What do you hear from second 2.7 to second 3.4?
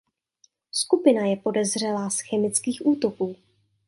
útoků.